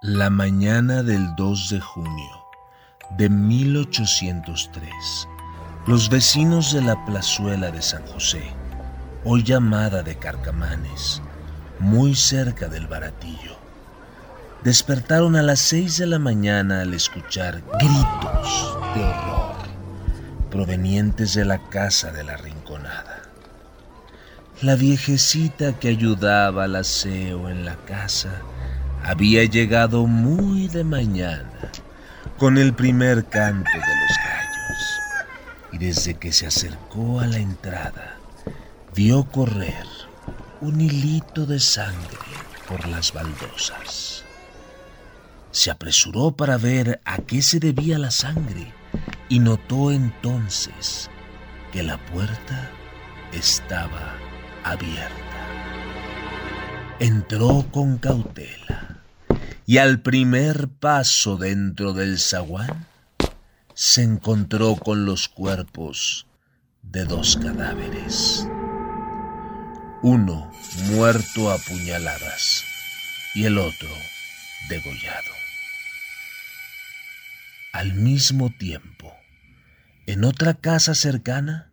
La 0.00 0.30
mañana 0.30 1.02
del 1.02 1.34
2 1.34 1.70
de 1.70 1.80
junio 1.80 2.44
de 3.16 3.28
1803, 3.28 5.28
los 5.88 6.08
vecinos 6.08 6.72
de 6.72 6.82
la 6.82 7.04
plazuela 7.04 7.72
de 7.72 7.82
San 7.82 8.06
José, 8.06 8.44
hoy 9.24 9.42
llamada 9.42 10.04
de 10.04 10.16
Carcamanes, 10.16 11.20
muy 11.80 12.14
cerca 12.14 12.68
del 12.68 12.86
Baratillo, 12.86 13.58
despertaron 14.62 15.34
a 15.34 15.42
las 15.42 15.58
seis 15.58 15.98
de 15.98 16.06
la 16.06 16.20
mañana 16.20 16.82
al 16.82 16.94
escuchar 16.94 17.60
gritos 17.80 18.78
de 18.94 19.02
horror 19.02 19.56
provenientes 20.48 21.34
de 21.34 21.44
la 21.44 21.58
casa 21.70 22.12
de 22.12 22.22
la 22.22 22.36
Rinconada. 22.36 23.22
La 24.62 24.76
viejecita 24.76 25.72
que 25.72 25.88
ayudaba 25.88 26.64
al 26.64 26.76
aseo 26.76 27.48
en 27.48 27.64
la 27.64 27.74
casa 27.84 28.30
había 29.04 29.44
llegado 29.44 30.06
muy 30.06 30.68
de 30.68 30.84
mañana 30.84 31.72
con 32.38 32.58
el 32.58 32.74
primer 32.74 33.24
canto 33.26 33.70
de 33.70 33.78
los 33.78 34.16
gallos 34.24 35.00
y 35.72 35.78
desde 35.78 36.14
que 36.14 36.32
se 36.32 36.46
acercó 36.46 37.20
a 37.20 37.26
la 37.26 37.38
entrada 37.38 38.16
vio 38.94 39.24
correr 39.24 39.86
un 40.60 40.80
hilito 40.80 41.46
de 41.46 41.60
sangre 41.60 42.18
por 42.68 42.86
las 42.88 43.12
baldosas. 43.12 44.24
Se 45.50 45.70
apresuró 45.70 46.32
para 46.32 46.56
ver 46.58 47.00
a 47.04 47.18
qué 47.18 47.42
se 47.42 47.58
debía 47.58 47.98
la 47.98 48.10
sangre 48.10 48.72
y 49.28 49.38
notó 49.38 49.90
entonces 49.90 51.10
que 51.72 51.82
la 51.82 51.98
puerta 52.06 52.70
estaba 53.32 54.16
abierta. 54.64 55.12
Entró 57.00 57.64
con 57.70 57.98
cautela 57.98 58.77
y 59.68 59.76
al 59.76 60.00
primer 60.00 60.68
paso 60.68 61.36
dentro 61.36 61.92
del 61.92 62.18
zaguán 62.18 62.86
se 63.74 64.02
encontró 64.02 64.76
con 64.76 65.04
los 65.04 65.28
cuerpos 65.28 66.26
de 66.80 67.04
dos 67.04 67.36
cadáveres. 67.36 68.48
Uno 70.02 70.50
muerto 70.86 71.50
a 71.50 71.58
puñaladas 71.58 72.64
y 73.34 73.44
el 73.44 73.58
otro 73.58 73.90
degollado. 74.70 75.32
Al 77.74 77.92
mismo 77.92 78.48
tiempo, 78.48 79.12
en 80.06 80.24
otra 80.24 80.54
casa 80.54 80.94
cercana, 80.94 81.70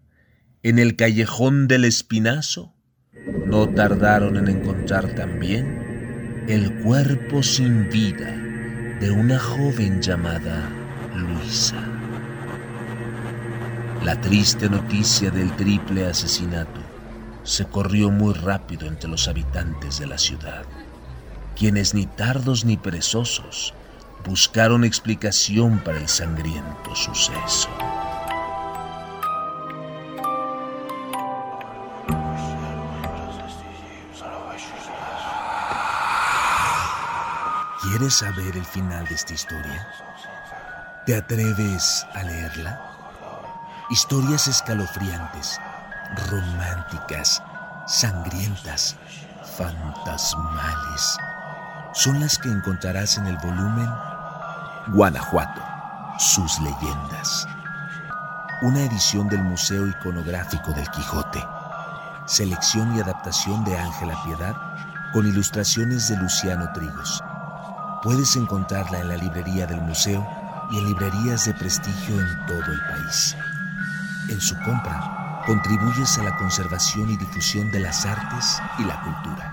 en 0.64 0.80
el 0.80 0.98
callejón 0.98 1.70
del 1.70 1.86
Espinazo, 1.86 2.74
no 3.46 3.74
tardaron 3.74 4.36
en 4.36 4.50
encontrar 4.50 5.16
también 5.16 5.85
el 6.48 6.72
cuerpo 6.76 7.42
sin 7.42 7.90
vida 7.90 8.32
de 9.00 9.10
una 9.10 9.40
joven 9.40 10.00
llamada 10.00 10.70
Luisa. 11.16 11.84
La 14.04 14.22
triste 14.22 14.70
noticia 14.70 15.32
del 15.32 15.52
triple 15.56 16.06
asesinato 16.06 16.82
se 17.42 17.66
corrió 17.66 18.12
muy 18.12 18.36
rápido 18.36 18.86
entre 18.86 19.10
los 19.10 19.28
habitantes 19.28 19.98
de 19.98 20.06
la 20.06 20.20
ciudad, 20.20 20.66
quienes 21.56 21.96
ni 21.96 22.06
tardos 22.06 22.64
ni 22.64 22.78
perezosos 22.78 23.74
buscaron 24.24 24.84
explicación 24.84 25.80
para 25.80 25.98
el 25.98 26.08
sangriento 26.08 26.96
suceso. 26.96 27.70
¿Quieres 37.88 38.16
saber 38.16 38.58
el 38.58 38.66
final 38.66 39.06
de 39.06 39.14
esta 39.14 39.36
historia? 39.36 39.88
¿Te 41.06 41.16
atreves 41.16 42.04
a 42.16 42.24
leerla? 42.24 42.82
Historias 43.92 44.48
escalofriantes, 44.48 45.62
románticas, 46.32 47.44
sangrientas, 47.86 48.96
fantasmales, 49.56 51.18
son 51.94 52.20
las 52.20 52.40
que 52.40 52.50
encontrarás 52.50 53.20
en 53.20 53.28
el 53.28 53.38
volumen 53.38 53.88
Guanajuato, 54.88 55.62
sus 56.18 56.60
leyendas. 56.62 57.48
Una 58.64 58.82
edición 58.82 59.30
del 59.30 59.44
Museo 59.44 59.88
Iconográfico 59.88 60.72
del 60.72 60.90
Quijote. 60.90 61.46
Selección 62.26 62.96
y 62.96 63.02
adaptación 63.02 63.64
de 63.64 63.78
Ángela 63.78 64.20
Piedad 64.26 64.56
con 65.14 65.28
ilustraciones 65.28 66.10
de 66.10 66.18
Luciano 66.18 66.74
Trigos. 66.74 67.24
Puedes 68.06 68.36
encontrarla 68.36 69.00
en 69.00 69.08
la 69.08 69.18
librería 69.18 69.66
del 69.66 69.82
museo 69.82 70.24
y 70.70 70.78
en 70.78 70.86
librerías 70.86 71.46
de 71.46 71.56
prestigio 71.56 72.22
en 72.22 72.46
todo 72.46 72.72
el 72.72 72.80
país. 72.82 73.36
En 74.30 74.40
su 74.40 74.54
compra, 74.58 75.42
contribuyes 75.48 76.16
a 76.20 76.24
la 76.24 76.38
conservación 76.38 77.10
y 77.10 77.18
difusión 77.18 77.72
de 77.72 77.80
las 77.80 78.06
artes 78.06 78.62
y 78.78 78.84
la 78.84 79.02
cultura. 79.02 79.52